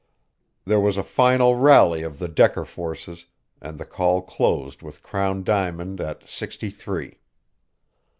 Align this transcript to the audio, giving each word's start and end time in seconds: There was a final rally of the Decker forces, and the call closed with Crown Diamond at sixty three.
There 0.65 0.79
was 0.79 0.97
a 0.97 1.03
final 1.03 1.53
rally 1.57 2.01
of 2.01 2.17
the 2.17 2.27
Decker 2.27 2.65
forces, 2.65 3.27
and 3.61 3.77
the 3.77 3.85
call 3.85 4.23
closed 4.23 4.81
with 4.81 5.03
Crown 5.03 5.43
Diamond 5.43 6.01
at 6.01 6.27
sixty 6.27 6.71
three. 6.71 7.19